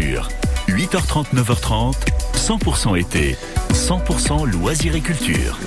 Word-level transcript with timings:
Verdure. 0.00 0.28
8h30, 0.68 1.26
9h30, 1.34 1.94
100% 2.34 2.98
été, 2.98 3.36
100% 3.72 4.46
loisirs 4.46 4.94
et 4.94 5.00
culture. 5.00 5.58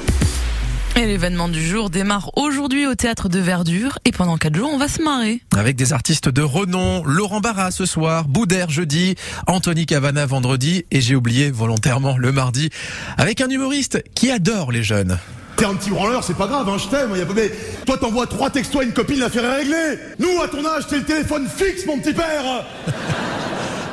Et 0.96 1.06
l'événement 1.06 1.50
du 1.50 1.64
jour 1.64 1.90
démarre 1.90 2.32
aujourd'hui 2.36 2.88
au 2.88 2.96
théâtre 2.96 3.30
de 3.30 3.40
Verdure 3.40 4.00
et 4.06 4.12
pendant 4.12 4.38
quatre 4.38 4.56
jours 4.56 4.72
on 4.74 4.78
va 4.78 4.88
se 4.88 5.04
marrer. 5.04 5.42
Avec 5.56 5.76
des 5.76 5.94
artistes 5.94 6.30
de 6.30 6.42
renom, 6.42 7.04
Laurent 7.06 7.42
Barra 7.42 7.70
ce 7.70 7.86
soir, 7.86 8.28
Boudère 8.28 8.70
jeudi, 8.70 9.16
Anthony 9.46 9.86
Cavana 9.86 10.26
vendredi 10.26 10.86
et 10.90 11.02
j'ai 11.02 11.16
oublié 11.16 11.52
volontairement 11.52 12.18
le 12.18 12.32
mardi 12.32 12.70
avec 13.18 13.42
un 13.42 13.50
humoriste 13.50 14.04
qui 14.16 14.32
adore 14.32 14.72
les 14.72 14.84
jeunes. 14.84 15.20
T'es 15.58 15.66
un 15.66 15.76
petit 15.76 15.92
branleur, 15.92 16.24
c'est 16.24 16.36
pas 16.36 16.48
grave, 16.48 16.68
hein, 16.68 16.78
je 16.80 16.88
t'aime. 16.88 17.12
Mais 17.36 17.52
toi, 17.86 17.98
t'envoies 17.98 18.26
trois 18.26 18.50
textos 18.50 18.82
à 18.82 18.84
une 18.84 18.94
copine, 18.94 19.20
l'affaire 19.20 19.46
est 19.46 19.58
réglée. 19.58 20.00
Nous, 20.18 20.42
à 20.42 20.48
ton 20.48 20.66
âge, 20.66 20.88
t'es 20.88 20.98
le 20.98 21.04
téléphone 21.04 21.48
fixe, 21.48 21.86
mon 21.86 22.00
petit 22.00 22.14
père. 22.14 22.66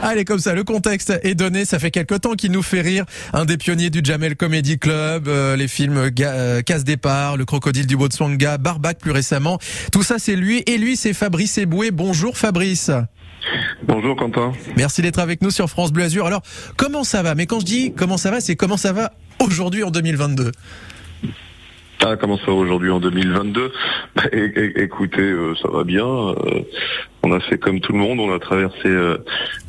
Allez, 0.03 0.25
comme 0.25 0.39
ça, 0.39 0.55
le 0.55 0.65
contexte 0.65 1.13
est 1.23 1.35
donné. 1.35 1.65
Ça 1.65 1.79
fait 1.79 1.91
quelque 1.91 2.15
temps 2.15 2.33
qu'il 2.35 2.53
nous 2.53 2.63
fait 2.63 2.81
rire. 2.81 3.05
Un 3.35 3.45
des 3.45 3.59
pionniers 3.59 3.91
du 3.91 4.01
Jamel 4.03 4.35
Comedy 4.35 4.79
Club, 4.79 5.29
euh, 5.29 5.57
les 5.57 5.69
films 5.69 6.09
Ga- 6.09 6.33
euh, 6.33 6.63
Casse 6.63 6.85
Départ, 6.85 7.37
Le 7.37 7.45
Crocodile 7.45 7.87
du 7.87 7.97
Botswana, 7.97 8.57
Barbac 8.59 8.99
plus 8.99 9.11
récemment. 9.11 9.59
Tout 9.93 10.03
ça, 10.03 10.19
c'est 10.19 10.37
lui. 10.37 10.63
Et 10.67 10.79
lui, 10.79 10.97
c'est 10.97 11.13
Fabrice 11.13 11.59
Eboué. 11.59 11.91
Bonjour 11.91 12.37
Fabrice. 12.39 12.91
Bonjour 13.87 14.17
Quentin. 14.17 14.53
Merci 14.77 15.03
d'être 15.03 15.19
avec 15.19 15.43
nous 15.43 15.51
sur 15.51 15.69
France 15.69 15.93
Bleu 15.93 16.05
Azur. 16.05 16.27
Alors, 16.27 16.43
comment 16.77 17.05
ça 17.05 17.23
va? 17.23 17.35
Mais 17.35 17.47
quand 17.47 17.61
je 17.61 17.67
dis 17.67 17.93
comment 17.95 18.17
ça 18.17 18.31
va, 18.31 18.41
c'est 18.41 18.57
comment 18.57 18.77
ça 18.79 18.93
va 18.93 19.13
aujourd'hui 19.39 19.83
en 19.83 19.91
2022. 19.91 20.53
Ah, 22.03 22.17
comment 22.19 22.39
ça 22.39 22.47
va 22.47 22.53
aujourd'hui 22.53 22.91
en 22.91 23.01
2022 23.01 23.73
Bah, 24.17 24.23
Écoutez, 24.77 25.21
euh, 25.21 25.55
ça 25.63 25.69
va 25.71 25.85
bien. 25.85 26.07
euh, 26.07 26.63
on 27.31 27.35
a 27.35 27.41
fait 27.41 27.59
comme 27.59 27.81
tout 27.81 27.93
le 27.93 27.99
monde, 27.99 28.19
on 28.19 28.35
a 28.35 28.39
traversé 28.39 28.87
euh, 28.89 29.19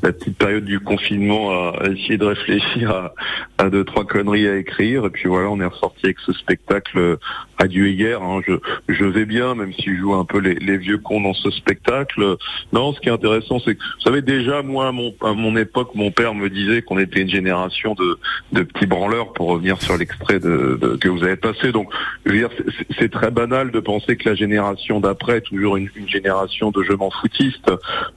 la 0.01 0.11
petite 0.11 0.37
période 0.37 0.65
du 0.65 0.79
confinement 0.79 1.51
à, 1.51 1.85
essayer 1.85 2.17
de 2.17 2.25
réfléchir 2.25 2.91
à, 2.91 3.13
à 3.57 3.69
deux 3.69 3.83
trois 3.83 4.05
conneries 4.05 4.47
à 4.47 4.57
écrire. 4.57 5.05
Et 5.05 5.09
puis 5.09 5.29
voilà, 5.29 5.49
on 5.49 5.59
est 5.59 5.65
ressorti 5.65 6.05
avec 6.05 6.19
ce 6.19 6.33
spectacle 6.33 6.97
euh, 6.97 7.15
Adieu 7.61 7.89
hier. 7.89 8.21
hein. 8.21 8.41
Je, 8.47 8.53
je 8.89 9.05
vais 9.05 9.25
bien, 9.25 9.53
même 9.55 9.71
si 9.73 9.83
je 9.95 9.95
joue 9.99 10.13
un 10.15 10.25
peu 10.25 10.39
les, 10.39 10.55
les 10.55 10.77
vieux 10.77 10.97
cons 10.97 11.21
dans 11.21 11.33
ce 11.33 11.51
spectacle. 11.51 12.37
Non, 12.73 12.93
ce 12.93 12.99
qui 12.99 13.09
est 13.09 13.11
intéressant, 13.11 13.59
c'est 13.59 13.75
que 13.75 13.79
vous 13.81 14.01
savez 14.03 14.21
déjà, 14.21 14.61
moi, 14.63 14.87
à 14.87 14.91
mon, 14.91 15.13
à 15.21 15.33
mon 15.33 15.55
époque, 15.55 15.91
mon 15.95 16.09
père 16.11 16.33
me 16.33 16.49
disait 16.49 16.81
qu'on 16.81 16.97
était 16.97 17.21
une 17.21 17.29
génération 17.29 17.93
de, 17.93 18.17
de 18.51 18.63
petits 18.63 18.87
branleurs, 18.87 19.33
pour 19.33 19.49
revenir 19.49 19.81
sur 19.81 19.97
l'extrait 19.97 20.39
de, 20.39 20.77
de- 20.81 20.95
que 20.97 21.07
vous 21.09 21.23
avez 21.23 21.35
passé. 21.35 21.71
Donc, 21.71 21.89
c'est- 22.25 23.11
très 23.11 23.29
banal 23.31 23.71
de 23.71 23.79
penser 23.81 24.15
que 24.15 24.29
la 24.29 24.35
génération 24.35 24.99
d'après 25.01 25.37
est 25.37 25.41
toujours 25.41 25.75
une, 25.77 25.89
une 25.95 26.07
génération 26.07 26.71
de 26.71 26.81
je 26.81 26.93
m'en 26.93 27.11
foutistes. 27.11 27.69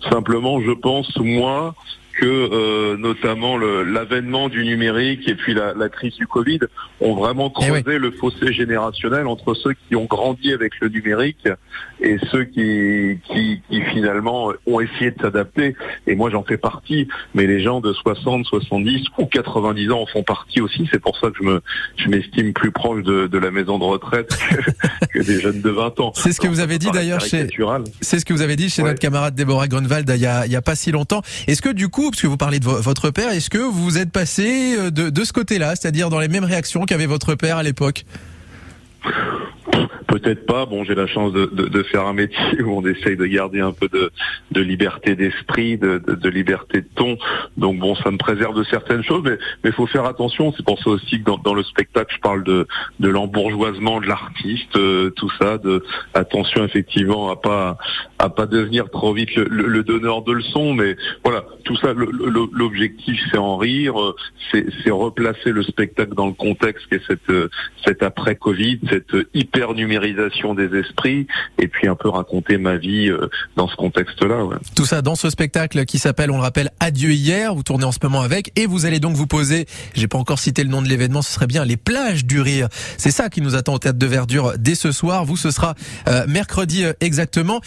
Simplement, 0.08 0.60
je 0.60 0.70
pense, 0.70 1.14
moi, 1.16 1.74
que 2.18 2.26
euh, 2.26 2.96
notamment 2.96 3.56
le- 3.56 3.82
l'avènement 3.82 4.48
du 4.48 4.64
numérique 4.64 5.28
et 5.28 5.34
puis 5.34 5.54
la, 5.54 5.74
la 5.74 5.88
crise 5.88 6.14
du 6.14 6.26
Covid 6.26 6.60
ont 7.00 7.14
vraiment 7.14 7.52
Eh 7.60 7.70
oui. 7.70 7.82
creusé 7.82 7.98
le 7.98 8.10
fossé 8.12 8.52
générationnel 8.52 9.26
entre 9.26 9.54
ceux 9.54 9.72
qui 9.88 9.96
ont 9.96 10.04
grandi 10.04 10.52
avec 10.52 10.72
le 10.80 10.88
numérique 10.88 11.48
et 12.00 12.16
ceux 12.30 12.44
qui, 12.44 13.18
qui, 13.32 13.60
qui 13.68 13.82
finalement 13.92 14.52
ont 14.66 14.80
essayé 14.80 15.10
de 15.10 15.20
s'adapter. 15.20 15.74
Et 16.06 16.14
moi 16.14 16.30
j'en 16.30 16.44
fais 16.44 16.56
partie, 16.58 17.08
mais 17.34 17.46
les 17.46 17.62
gens 17.62 17.80
de 17.80 17.92
60, 17.92 18.44
70 18.46 19.04
ou 19.18 19.26
90 19.26 19.90
ans 19.90 20.00
en 20.02 20.06
font 20.06 20.22
partie 20.22 20.60
aussi. 20.60 20.88
C'est 20.92 21.00
pour 21.00 21.18
ça 21.18 21.28
que 21.30 21.36
je 21.40 21.44
me 21.44 21.60
je 21.96 22.08
m'estime 22.08 22.52
plus 22.52 22.70
proche 22.70 23.02
de, 23.02 23.26
de 23.26 23.38
la 23.38 23.50
maison 23.50 23.78
de 23.78 23.84
retraite 23.84 24.28
que, 25.12 25.18
que 25.18 25.24
des 25.24 25.40
jeunes 25.40 25.60
de 25.60 25.70
20 25.70 26.00
ans. 26.00 26.12
C'est 26.14 26.32
ce 26.32 26.40
que 26.40 26.48
vous 26.48 26.60
avez 26.60 26.78
dit 26.78 26.90
d'ailleurs 26.92 27.20
chez. 27.20 27.46
C'est 28.00 28.18
ce 28.18 28.24
que 28.24 28.32
vous 28.32 28.42
avez 28.42 28.56
dit 28.56 28.68
chez 28.70 28.82
Ouais. 28.82 28.88
notre 28.90 29.00
camarade 29.00 29.34
Déborah 29.34 29.66
Grunwald 29.68 30.10
il 30.14 30.20
y 30.20 30.26
a, 30.26 30.44
il 30.46 30.52
y 30.52 30.56
a 30.56 30.62
pas 30.62 30.74
si 30.74 30.90
longtemps. 30.92 31.22
Est-ce 31.46 31.62
que 31.62 31.70
du 31.70 31.88
coup, 31.88 32.03
parce 32.10 32.22
que 32.22 32.26
vous 32.26 32.36
parlez 32.36 32.60
de 32.60 32.64
vo- 32.64 32.80
votre 32.80 33.10
père, 33.10 33.30
est-ce 33.30 33.50
que 33.50 33.58
vous 33.58 33.98
êtes 33.98 34.12
passé 34.12 34.76
euh, 34.78 34.90
de, 34.90 35.24
ce 35.24 35.32
côté-là, 35.32 35.76
c'est-à-dire 35.76 36.10
dans 36.10 36.20
les 36.20 36.28
mêmes 36.28 36.44
réactions 36.44 36.84
qu'avait 36.84 37.06
votre 37.06 37.34
père 37.34 37.56
à 37.56 37.62
l'époque? 37.62 38.04
Peut-être 40.06 40.46
pas. 40.46 40.64
Bon, 40.66 40.84
j'ai 40.84 40.94
la 40.94 41.06
chance 41.06 41.32
de, 41.32 41.82
faire 41.90 42.06
un 42.06 42.12
métier 42.12 42.62
où 42.62 42.78
on 42.78 42.86
essaye 42.86 43.16
de 43.16 43.26
garder 43.26 43.60
un 43.60 43.72
peu 43.72 43.88
de, 43.88 44.60
liberté 44.60 45.16
d'esprit, 45.16 45.76
de, 45.76 46.28
liberté 46.28 46.82
de 46.82 46.88
ton. 46.94 47.18
Donc 47.56 47.78
bon, 47.78 47.96
ça 47.96 48.10
me 48.10 48.16
préserve 48.16 48.56
de 48.56 48.64
certaines 48.64 49.02
choses, 49.02 49.22
mais 49.24 49.38
mais 49.64 49.72
faut 49.72 49.86
faire 49.86 50.04
attention. 50.04 50.52
C'est 50.56 50.64
pour 50.64 50.78
ça 50.78 50.90
aussi 50.90 51.20
que 51.22 51.30
dans, 51.42 51.54
le 51.54 51.64
spectacle, 51.64 52.14
je 52.14 52.20
parle 52.20 52.44
de 52.44 52.66
de 53.00 53.08
l'embourgeoisement 53.08 54.00
de 54.00 54.06
l'artiste, 54.06 54.76
euh, 54.76 55.10
tout 55.10 55.30
ça. 55.38 55.58
De 55.58 55.82
attention 56.14 56.64
effectivement 56.64 57.30
à 57.30 57.36
pas 57.36 57.76
à 58.24 58.28
pas 58.30 58.46
devenir 58.46 58.90
trop 58.90 59.12
vite 59.12 59.34
le, 59.36 59.44
le- 59.44 59.66
le 59.68 59.82
donneur 59.82 60.22
de 60.22 60.32
leçons, 60.32 60.72
mais 60.74 60.96
voilà, 61.24 61.44
tout 61.64 61.76
ça. 61.76 61.88
L'objectif, 62.52 63.18
c'est 63.30 63.38
en 63.38 63.56
rire, 63.56 63.94
c'est 64.52 64.90
replacer 64.90 65.50
le 65.52 65.62
spectacle 65.62 66.14
dans 66.14 66.26
le 66.26 66.32
contexte 66.32 66.86
cette 67.06 67.28
euh, 67.30 67.48
cette 67.84 68.02
cette 68.90 69.14
euh, 69.14 69.28
hyper 69.34 69.74
numérisation 69.74 70.54
des 70.54 70.74
esprits, 70.78 71.26
et 71.58 71.68
puis 71.68 71.88
un 71.88 71.94
peu 71.96 72.08
raconter 72.08 72.58
ma 72.58 72.76
vie 72.76 73.08
euh, 73.10 73.28
dans 73.56 73.68
ce 73.68 73.76
contexte-là. 73.76 74.44
Ouais. 74.44 74.56
Tout 74.76 74.84
ça 74.84 75.02
dans 75.02 75.14
ce 75.16 75.30
spectacle 75.30 75.84
qui 75.84 75.98
s'appelle, 75.98 76.30
on 76.30 76.36
le 76.36 76.42
rappelle, 76.42 76.70
Adieu 76.80 77.10
hier. 77.10 77.54
Vous 77.54 77.62
tournez 77.62 77.84
en 77.84 77.92
ce 77.92 77.98
moment 78.02 78.20
avec 78.22 78.52
et 78.58 78.66
vous 78.66 78.86
allez 78.86 79.00
donc 79.00 79.14
vous 79.14 79.26
poser, 79.26 79.66
j'ai 79.94 80.08
pas 80.08 80.18
encore 80.18 80.38
cité 80.38 80.62
le 80.64 80.70
nom 80.70 80.82
de 80.82 80.88
l'événement, 80.88 81.22
ce 81.22 81.32
serait 81.32 81.46
bien 81.46 81.64
les 81.64 81.76
plages 81.76 82.24
du 82.24 82.40
rire. 82.40 82.68
C'est 82.98 83.10
ça 83.10 83.28
qui 83.28 83.40
nous 83.40 83.54
attend 83.54 83.74
au 83.74 83.78
théâtre 83.78 83.98
de 83.98 84.06
Verdure 84.06 84.52
dès 84.58 84.74
ce 84.74 84.92
soir. 84.92 85.24
Vous, 85.24 85.36
ce 85.36 85.50
sera 85.50 85.74
euh, 86.08 86.24
mercredi 86.28 86.84
euh, 86.84 86.92
exactement. 87.00 87.60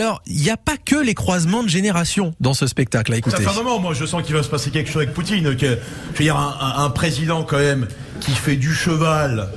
Alors, 0.00 0.22
il 0.26 0.40
n'y 0.40 0.48
a 0.50 0.56
pas 0.56 0.76
que 0.82 0.96
les 0.96 1.12
croisements 1.14 1.62
de 1.62 1.68
générations 1.68 2.34
dans 2.40 2.54
ce 2.54 2.66
spectacle. 2.66 3.10
Là, 3.12 3.18
Ça 3.22 3.36
écoutez. 3.36 3.54
moment, 3.62 3.78
moi, 3.78 3.92
je 3.92 4.06
sens 4.06 4.22
qu'il 4.22 4.34
va 4.34 4.42
se 4.42 4.48
passer 4.48 4.70
quelque 4.70 4.88
chose 4.88 5.02
avec 5.02 5.12
Poutine. 5.12 5.54
Que, 5.56 5.66
je 6.14 6.18
veux 6.18 6.24
dire, 6.24 6.36
un, 6.36 6.56
un- 6.60 6.84
un 6.84 6.90
président 6.90 7.42
quand 7.42 7.58
même 7.58 7.86
qui 8.20 8.32
fait 8.32 8.56
du 8.56 8.72
cheval 8.74 9.48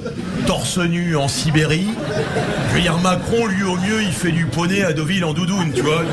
torse 0.46 0.78
nu 0.80 1.16
en 1.16 1.28
Sibérie. 1.30 1.88
Je 2.70 2.76
veux 2.76 2.82
dire, 2.82 2.98
Macron, 2.98 3.46
lui, 3.46 3.64
au 3.64 3.78
mieux, 3.78 4.02
il 4.04 4.12
fait 4.12 4.32
du 4.34 4.46
poney 4.46 4.84
à 4.84 4.92
Deauville 4.92 5.24
en 5.24 5.34
doudoune, 5.34 5.72
tu 5.74 5.82
vois. 5.82 6.04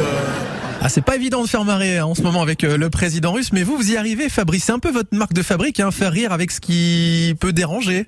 Ah, 0.81 0.89
c'est 0.89 1.03
pas 1.03 1.17
évident 1.17 1.43
de 1.43 1.49
faire 1.49 1.65
marrer 1.65 1.99
hein, 1.99 2.07
en 2.07 2.15
ce 2.15 2.23
moment 2.23 2.41
avec 2.41 2.65
euh, 2.65 2.77
le 2.79 2.89
président 2.89 3.33
russe, 3.33 3.53
mais 3.53 3.65
vous, 3.65 3.77
vous 3.77 3.91
y 3.93 3.97
arrivez, 3.99 4.29
Fabrice. 4.31 4.65
C'est 4.65 4.73
un 4.73 4.79
peu 4.79 4.91
votre 4.91 5.15
marque 5.15 5.35
de 5.35 5.43
fabrique, 5.43 5.79
hein, 5.81 5.91
faire 5.91 6.11
rire 6.13 6.33
avec 6.33 6.51
ce 6.51 6.61
qui 6.61 7.35
peut 7.39 7.53
déranger. 7.53 8.07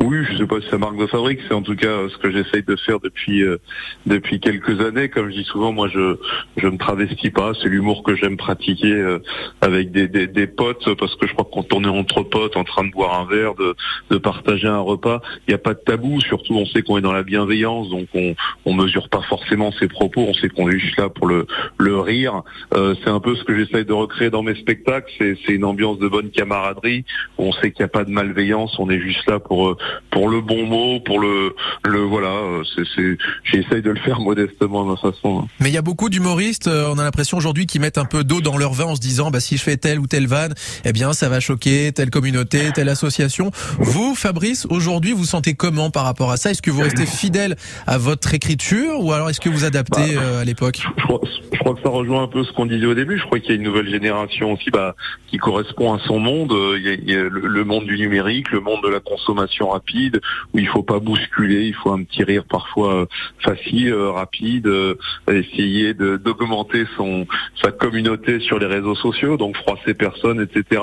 Oui, 0.00 0.18
je 0.30 0.38
sais 0.38 0.46
pas 0.46 0.60
si 0.60 0.68
ça 0.68 0.78
marque 0.78 0.96
de 0.96 1.06
fabrique, 1.06 1.40
c'est 1.48 1.54
en 1.54 1.62
tout 1.62 1.74
cas 1.74 2.08
ce 2.08 2.16
que 2.18 2.30
j'essaye 2.30 2.62
de 2.62 2.76
faire 2.76 3.00
depuis 3.00 3.42
euh, 3.42 3.58
depuis 4.06 4.40
quelques 4.40 4.80
années. 4.80 5.08
Comme 5.08 5.30
je 5.30 5.36
dis 5.36 5.44
souvent, 5.44 5.72
moi 5.72 5.88
je 5.88 6.16
je 6.56 6.66
ne 6.66 6.76
travestis 6.76 7.30
pas, 7.30 7.52
c'est 7.60 7.68
l'humour 7.68 8.02
que 8.02 8.14
j'aime 8.14 8.36
pratiquer 8.36 8.92
euh, 8.92 9.18
avec 9.60 9.90
des, 9.90 10.06
des, 10.08 10.26
des 10.26 10.46
potes, 10.46 10.94
parce 10.96 11.14
que 11.16 11.26
je 11.26 11.32
crois 11.32 11.44
que 11.44 11.50
quand 11.50 11.74
on 11.74 11.84
est 11.84 11.88
entre 11.88 12.22
potes, 12.22 12.56
en 12.56 12.64
train 12.64 12.84
de 12.84 12.90
boire 12.90 13.20
un 13.20 13.24
verre, 13.26 13.54
de, 13.54 13.74
de 14.10 14.18
partager 14.18 14.68
un 14.68 14.80
repas, 14.80 15.20
il 15.46 15.50
n'y 15.50 15.54
a 15.54 15.58
pas 15.58 15.74
de 15.74 15.80
tabou. 15.80 16.20
Surtout, 16.20 16.54
on 16.54 16.66
sait 16.66 16.82
qu'on 16.82 16.98
est 16.98 17.02
dans 17.02 17.12
la 17.12 17.22
bienveillance, 17.22 17.88
donc 17.90 18.08
on 18.14 18.34
on 18.66 18.74
mesure 18.74 19.08
pas 19.08 19.22
forcément 19.22 19.72
ses 19.72 19.88
propos, 19.88 20.22
on 20.28 20.34
sait 20.34 20.48
qu'on 20.48 20.68
est 20.68 20.78
juste 20.78 20.98
là 20.98 21.08
pour 21.08 21.26
le 21.26 21.46
le 21.78 21.98
rire. 21.98 22.42
Euh, 22.74 22.94
c'est 23.02 23.10
un 23.10 23.20
peu 23.20 23.34
ce 23.34 23.44
que 23.44 23.56
j'essaye 23.56 23.84
de 23.84 23.92
recréer 23.92 24.30
dans 24.30 24.42
mes 24.42 24.54
spectacles. 24.54 25.10
C'est 25.18 25.36
c'est 25.44 25.52
une 25.52 25.64
ambiance 25.64 25.98
de 25.98 26.08
bonne 26.08 26.30
camaraderie. 26.30 27.04
où 27.38 27.44
On 27.44 27.52
sait 27.52 27.72
qu'il 27.72 27.82
n'y 27.82 27.86
a 27.86 27.88
pas 27.88 28.04
de 28.04 28.10
malveillance, 28.10 28.78
on 28.78 28.88
est 28.90 29.00
juste 29.00 29.28
là 29.28 29.37
pour 29.40 29.68
euh, 29.68 29.76
pour 30.10 30.28
le 30.28 30.40
bon 30.40 30.64
mot, 30.66 31.00
pour 31.00 31.18
le 31.20 31.54
le 31.84 32.00
voilà. 32.00 32.28
euh, 32.28 32.62
C'est 32.76 33.16
j'essaye 33.44 33.82
de 33.82 33.90
le 33.90 34.00
faire 34.00 34.20
modestement 34.28 34.84
de 34.84 34.90
ma 34.90 34.96
façon. 34.96 35.40
hein. 35.42 35.46
Mais 35.60 35.68
il 35.70 35.74
y 35.74 35.78
a 35.78 35.82
beaucoup 35.82 36.08
d'humoristes, 36.08 36.68
euh, 36.68 36.88
on 36.94 36.98
a 36.98 37.04
l'impression 37.04 37.36
aujourd'hui 37.38 37.66
qu'ils 37.66 37.80
mettent 37.80 37.98
un 37.98 38.04
peu 38.04 38.24
d'eau 38.24 38.40
dans 38.40 38.56
leur 38.56 38.72
vin 38.72 38.84
en 38.86 38.96
se 38.96 39.00
disant 39.00 39.30
bah 39.30 39.40
si 39.40 39.56
je 39.56 39.62
fais 39.62 39.76
telle 39.76 39.98
ou 39.98 40.06
telle 40.06 40.26
vanne, 40.26 40.54
eh 40.84 40.92
bien 40.92 41.12
ça 41.12 41.28
va 41.28 41.40
choquer 41.40 41.92
telle 41.92 42.10
communauté, 42.10 42.72
telle 42.72 42.88
association. 42.88 43.50
Vous, 43.78 44.14
Fabrice, 44.14 44.66
aujourd'hui, 44.70 45.12
vous 45.12 45.24
sentez 45.24 45.54
comment 45.54 45.90
par 45.90 46.04
rapport 46.04 46.30
à 46.30 46.36
ça? 46.36 46.50
Est-ce 46.50 46.62
que 46.62 46.70
vous 46.70 46.82
restez 46.82 47.06
fidèle 47.06 47.56
à 47.86 47.98
votre 47.98 48.34
écriture 48.34 49.00
ou 49.04 49.12
alors 49.12 49.30
est-ce 49.30 49.40
que 49.40 49.48
vous 49.48 49.64
adaptez 49.64 50.14
Bah, 50.14 50.20
euh, 50.22 50.40
à 50.42 50.44
l'époque? 50.44 50.80
je 50.96 51.02
crois, 51.04 51.20
je 51.52 51.58
crois 51.58 51.74
que 51.74 51.82
ça 51.82 51.88
rejoint 51.88 52.22
un 52.22 52.28
peu 52.28 52.44
ce 52.44 52.52
qu'on 52.52 52.66
disait 52.66 52.86
au 52.86 52.94
début. 52.94 53.18
Je 53.18 53.24
crois 53.24 53.38
qu'il 53.40 53.50
y 53.50 53.52
a 53.52 53.56
une 53.56 53.62
nouvelle 53.62 53.88
génération 53.90 54.52
aussi 54.52 54.70
bah, 54.70 54.94
qui 55.30 55.36
correspond 55.38 55.94
à 55.94 55.98
son 56.06 56.18
monde. 56.18 56.52
Il 56.76 56.82
y 56.82 56.88
a, 56.88 56.92
il 56.94 57.10
y 57.10 57.14
a 57.14 57.22
le, 57.22 57.40
le 57.46 57.64
monde 57.64 57.84
du 57.86 57.96
numérique, 57.98 58.50
le 58.50 58.60
monde 58.60 58.80
de 58.82 58.88
la 58.88 59.00
consommation 59.00 59.27
rapide, 59.70 60.20
où 60.54 60.58
il 60.58 60.68
faut 60.68 60.82
pas 60.82 60.98
bousculer, 60.98 61.66
il 61.66 61.74
faut 61.74 61.90
un 61.90 62.02
petit 62.02 62.24
rire 62.24 62.44
parfois 62.48 62.94
euh, 62.94 63.06
facile, 63.40 63.92
euh, 63.92 64.10
rapide, 64.10 64.66
euh, 64.66 64.94
essayer 65.30 65.94
d'augmenter 65.94 66.84
son 66.96 67.26
sa 67.62 67.70
communauté 67.70 68.40
sur 68.40 68.58
les 68.58 68.66
réseaux 68.66 68.94
sociaux, 68.94 69.36
donc 69.36 69.56
froisser 69.56 69.94
personne, 69.94 70.40
etc. 70.40 70.82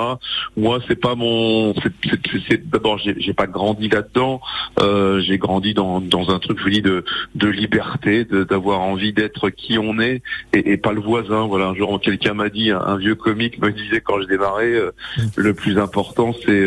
Moi, 0.56 0.80
c'est 0.88 1.00
pas 1.00 1.14
mon. 1.14 1.74
c'est- 2.48 2.66
D'abord, 2.66 2.98
j'ai 2.98 3.34
pas 3.34 3.46
grandi 3.46 3.88
là-dedans. 3.88 4.40
J'ai 5.20 5.38
grandi 5.38 5.74
dans, 5.74 6.00
dans 6.00 6.30
un 6.30 6.38
truc, 6.38 6.58
je 6.58 6.64
vous 6.64 6.70
dis, 6.70 6.82
de, 6.82 7.04
de 7.34 7.48
liberté, 7.48 8.24
d'avoir 8.24 8.80
envie 8.80 9.12
d'être 9.12 9.50
qui 9.50 9.78
on 9.78 9.98
est 9.98 10.22
et, 10.52 10.76
pas 10.76 10.92
le 10.92 11.00
voisin. 11.00 11.46
Voilà, 11.46 11.66
un 11.68 11.74
jour, 11.74 12.00
quelqu'un 12.00 12.34
m'a 12.34 12.48
dit, 12.48 12.70
un, 12.70 12.96
vieux 12.96 13.14
comique 13.14 13.60
me 13.60 13.70
disait 13.72 14.00
quand 14.00 14.20
je 14.20 14.26
démarrais, 14.26 14.74
le 15.36 15.54
plus 15.54 15.78
important, 15.78 16.34
c'est 16.44 16.66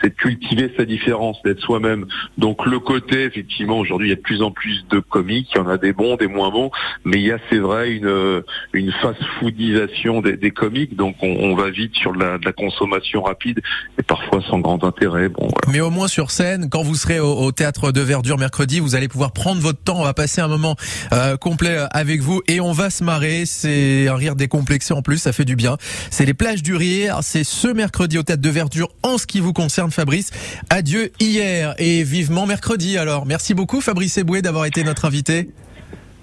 c'est 0.00 0.14
cultiver 0.14 0.72
sa 0.76 0.84
différence, 0.84 1.03
d'être 1.44 1.60
soi-même. 1.60 2.06
Donc 2.38 2.64
le 2.66 2.78
côté, 2.78 3.24
effectivement, 3.24 3.78
aujourd'hui, 3.78 4.08
il 4.08 4.10
y 4.10 4.12
a 4.12 4.16
de 4.16 4.20
plus 4.20 4.42
en 4.42 4.50
plus 4.50 4.84
de 4.90 5.00
comiques, 5.00 5.48
il 5.54 5.58
y 5.58 5.60
en 5.60 5.68
a 5.68 5.78
des 5.78 5.92
bons, 5.92 6.16
des 6.16 6.26
moins 6.26 6.50
bons, 6.50 6.70
mais 7.04 7.18
il 7.18 7.26
y 7.26 7.32
a, 7.32 7.38
c'est 7.50 7.58
vrai, 7.58 7.92
une, 7.92 8.42
une 8.72 8.92
fast-foodisation 8.92 10.20
des, 10.20 10.50
comiques, 10.50 10.96
donc 10.96 11.16
on, 11.22 11.54
va 11.54 11.70
vite 11.70 11.94
sur 11.94 12.12
de 12.12 12.18
la, 12.18 12.52
consommation 12.52 13.22
rapide 13.22 13.60
et 13.98 14.02
parfois 14.02 14.40
sans 14.48 14.60
grand 14.60 14.82
intérêt. 14.84 15.28
Bon. 15.28 15.48
Mais 15.68 15.80
au 15.80 15.90
moins 15.90 16.08
sur 16.08 16.30
scène, 16.30 16.68
quand 16.70 16.82
vous 16.82 16.94
serez 16.94 17.20
au, 17.20 17.52
théâtre 17.52 17.92
de 17.92 18.00
Verdure 18.00 18.38
mercredi, 18.38 18.80
vous 18.80 18.94
allez 18.94 19.08
pouvoir 19.08 19.32
prendre 19.32 19.60
votre 19.60 19.80
temps. 19.80 20.00
On 20.00 20.04
va 20.04 20.14
passer 20.14 20.40
un 20.40 20.48
moment 20.48 20.76
euh, 21.12 21.36
complet 21.36 21.78
avec 21.90 22.20
vous 22.20 22.42
et 22.48 22.60
on 22.60 22.72
va 22.72 22.90
se 22.90 23.02
marrer. 23.04 23.44
C'est 23.46 24.08
un 24.08 24.16
rire 24.16 24.36
décomplexé 24.36 24.94
en 24.94 25.02
plus, 25.02 25.18
ça 25.18 25.32
fait 25.32 25.44
du 25.44 25.56
bien. 25.56 25.76
C'est 26.10 26.24
les 26.24 26.34
plages 26.34 26.62
du 26.62 26.74
rire. 26.74 27.18
C'est 27.22 27.44
ce 27.44 27.68
mercredi 27.68 28.18
au 28.18 28.22
théâtre 28.22 28.42
de 28.42 28.50
Verdure 28.50 28.88
en 29.02 29.18
ce 29.18 29.26
qui 29.26 29.40
vous 29.40 29.52
concerne, 29.52 29.90
Fabrice. 29.90 30.30
Adieu 30.70 30.93
hier 31.20 31.74
et 31.78 32.02
vivement 32.02 32.46
mercredi. 32.46 32.98
Alors, 32.98 33.26
merci 33.26 33.54
beaucoup 33.54 33.80
Fabrice 33.80 34.18
Eboué 34.18 34.42
d'avoir 34.42 34.66
été 34.66 34.84
notre 34.84 35.04
invité. 35.04 35.50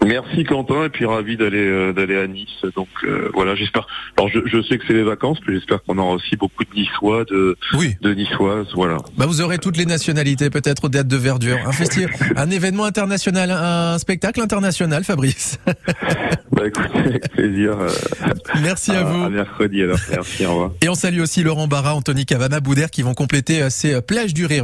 Merci 0.06 0.44
Quentin 0.46 0.86
et 0.86 0.90
puis 0.90 1.06
ravi 1.06 1.38
d'aller 1.38 1.60
euh, 1.60 1.94
d'aller 1.94 2.18
à 2.18 2.26
Nice. 2.26 2.48
Donc 2.76 2.88
euh, 3.04 3.30
voilà, 3.36 3.54
j'espère. 3.56 3.86
Alors 4.18 4.30
je, 4.34 4.40
je 4.46 4.62
sais 4.64 4.78
que 4.80 4.84
c'est 4.88 4.94
les 4.94 5.04
vacances, 5.04 5.38
mais 5.48 5.54
j'espère 5.54 5.84
qu'on 5.84 5.98
aura 6.00 6.14
aussi 6.16 6.36
beaucoup 6.38 6.64
de 6.64 6.70
Niçois, 6.76 7.24
de 7.26 7.56
Oui. 7.78 7.96
de 8.02 8.14
Niçoises, 8.14 8.68
voilà. 8.74 8.98
Bah 9.18 9.26
vous 9.28 9.42
aurez 9.42 9.60
toutes 9.60 9.78
les 9.78 9.86
nationalités 9.86 10.50
peut-être 10.50 10.86
au 10.86 10.90
théâtre 10.90 11.08
de 11.10 11.18
Verdure. 11.18 11.58
Un 11.66 11.72
festival, 11.72 12.10
un 12.36 12.50
événement 12.50 12.86
international, 12.86 13.52
un 13.52 14.00
spectacle 14.00 14.42
international, 14.42 15.04
Fabrice. 15.04 15.60
Bah 16.54 16.68
écoutez, 16.68 17.00
avec 17.00 17.32
plaisir. 17.32 17.80
euh, 17.80 17.90
Merci 18.62 18.92
à 18.92 19.04
vous. 19.04 19.24
À 19.24 19.30
mercredi 19.30 19.84
alors. 19.84 19.98
Merci, 20.12 20.46
au 20.46 20.50
revoir. 20.52 20.72
Et 20.82 20.90
on 20.90 20.96
salue 20.96 21.22
aussi 21.22 21.44
Laurent 21.44 21.66
Barra, 21.68 21.96
Anthony 21.96 22.26
Cavana, 22.26 22.60
Boudère 22.60 22.92
qui 22.92 23.04
vont 23.04 23.14
compléter 23.14 23.70
ces 23.70 24.02
plages 24.02 24.34
du 24.34 24.46
rire. 24.46 24.60